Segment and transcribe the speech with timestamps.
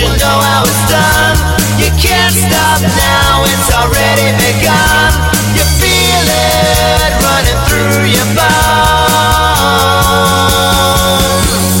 [0.00, 1.36] you know how it's done.
[1.76, 5.12] You can't stop now, it's already begun.
[5.52, 8.80] You feel it running through your bones.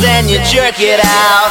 [0.04, 1.48] Then you jerk it out.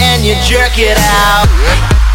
[0.00, 2.05] And you jerk it out.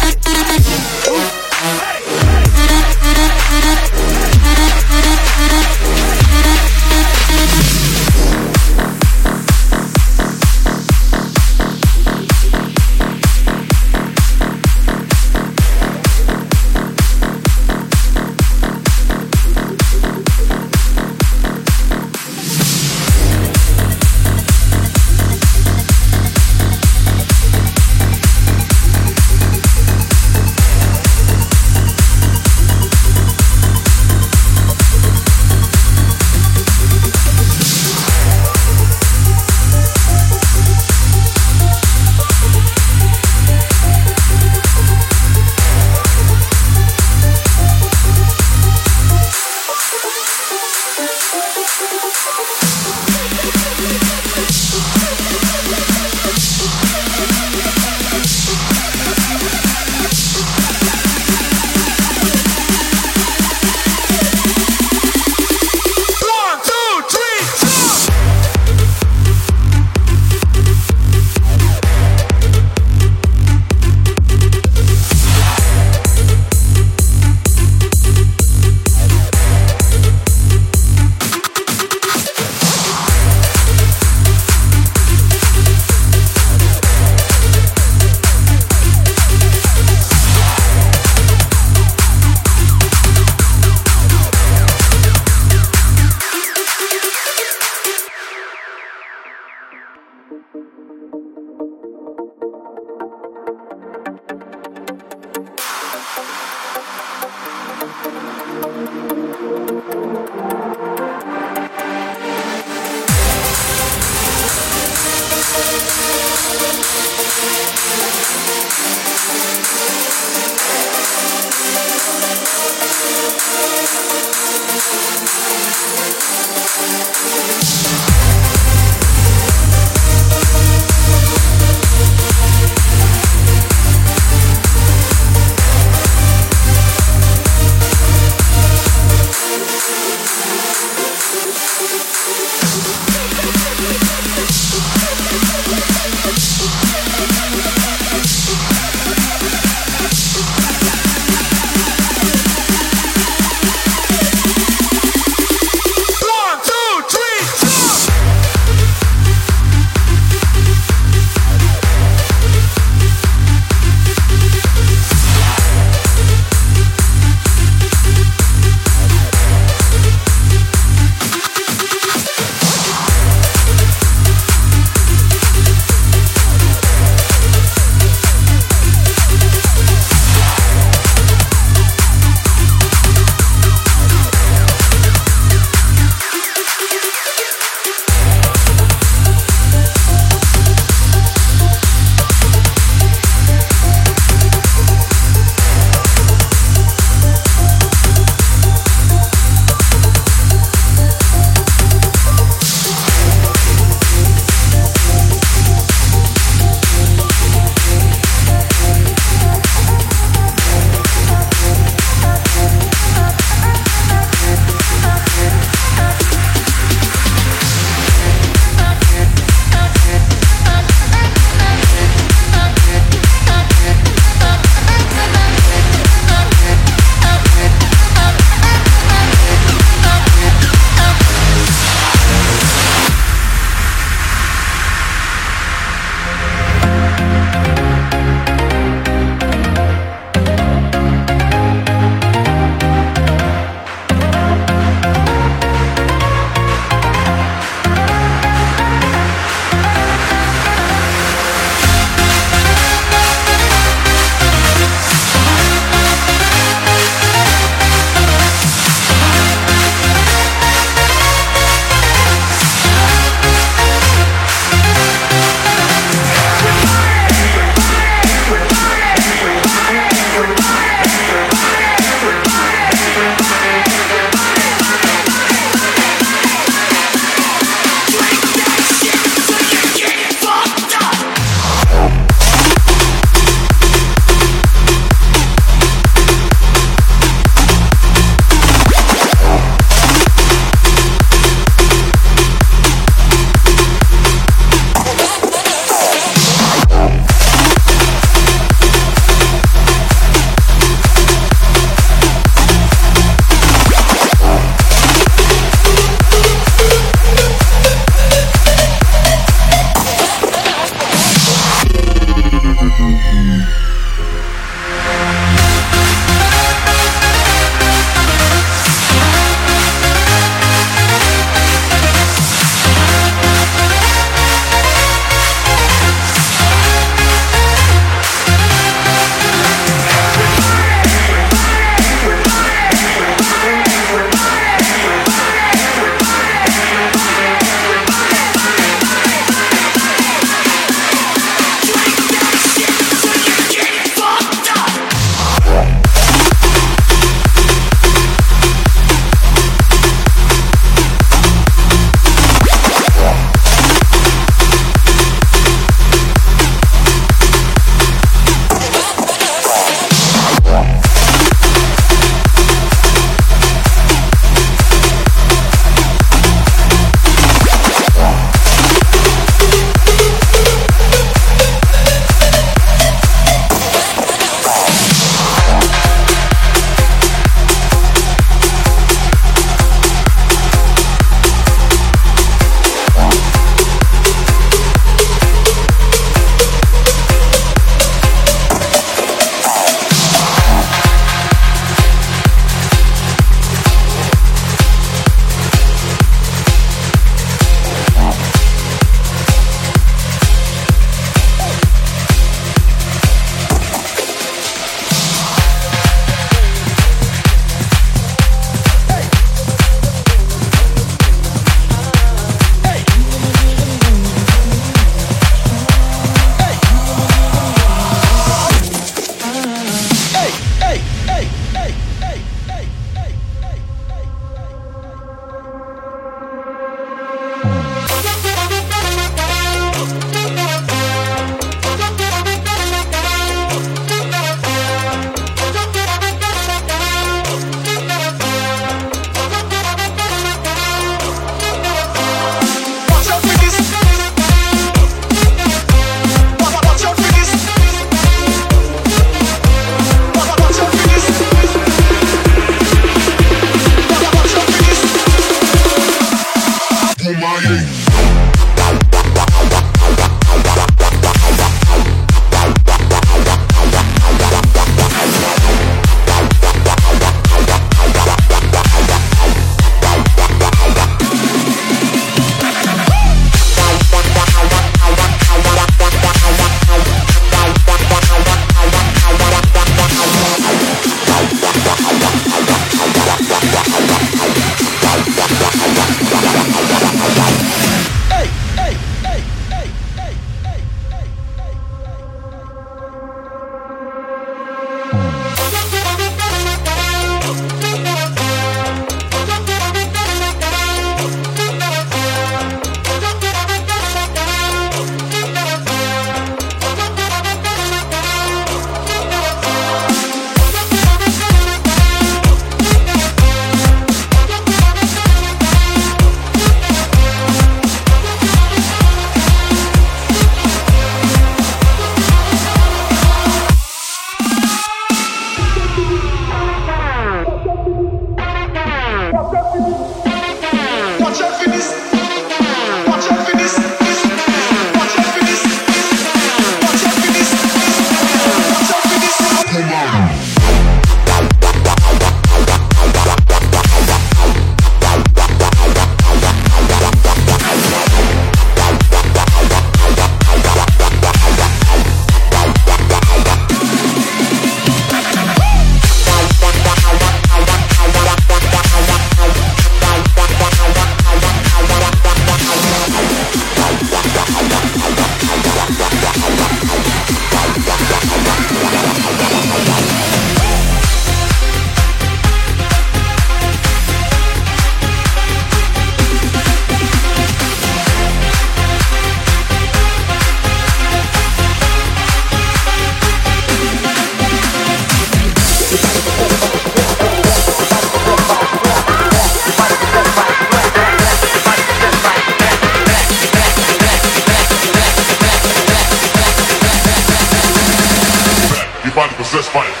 [599.61, 600.00] this fight.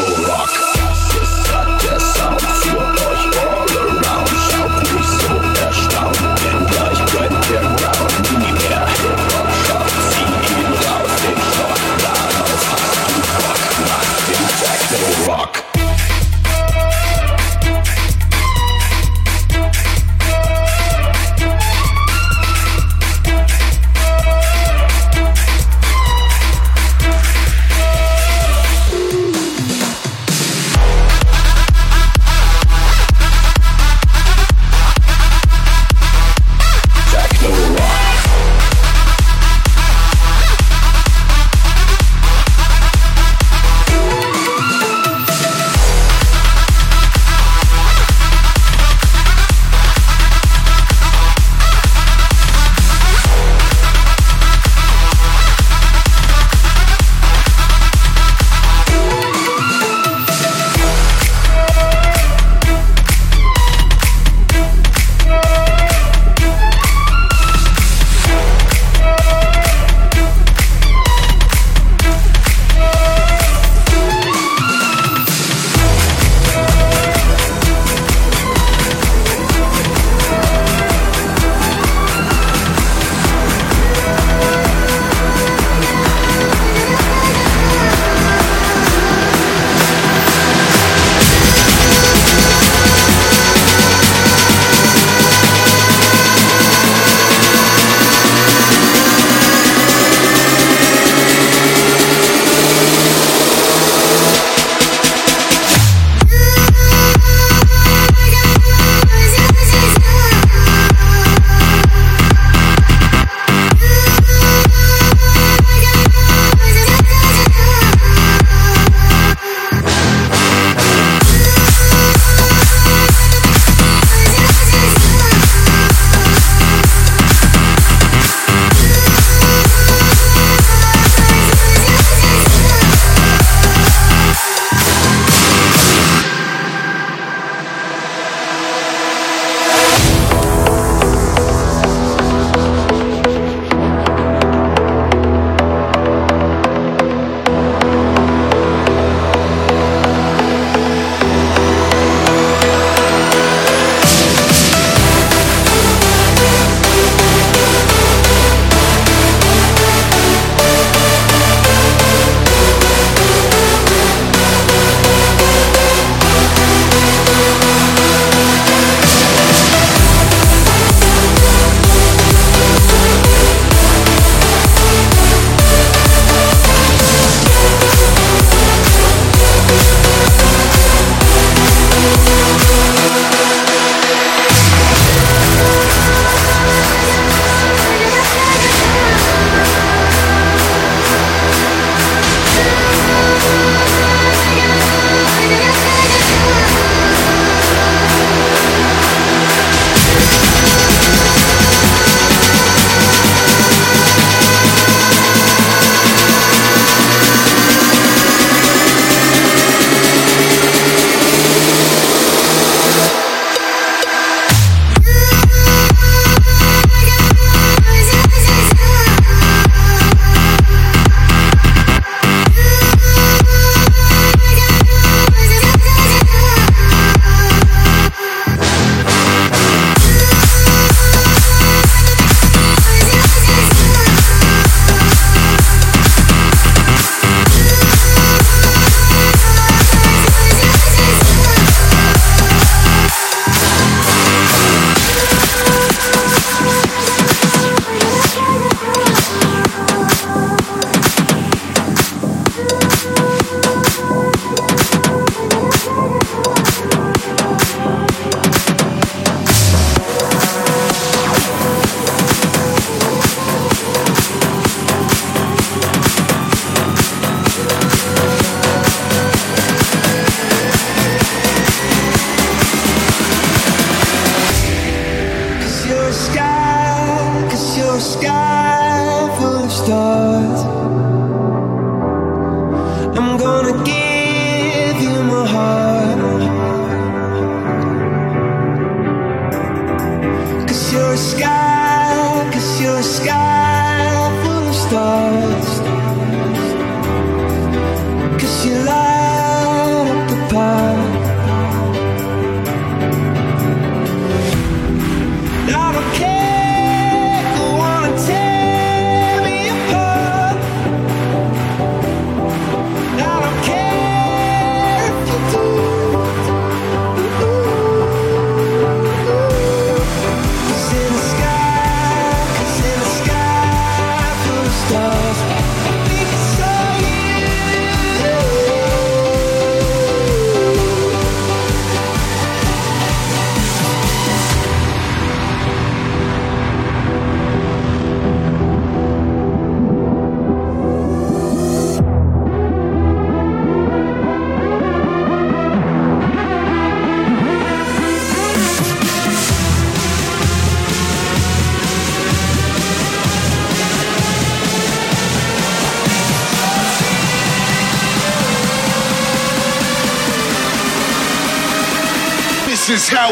[0.00, 0.69] Techno-Rock.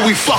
[0.09, 0.38] We fucking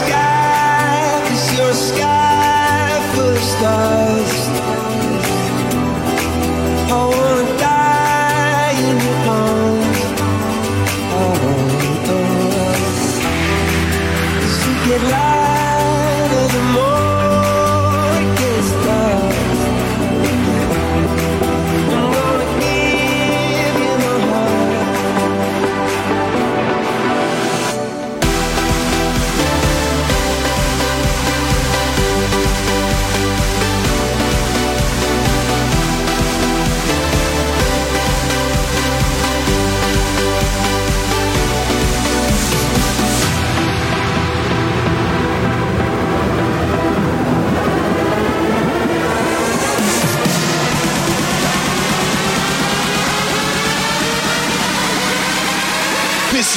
[0.00, 0.29] This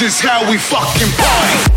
[0.04, 1.73] is how we fucking party.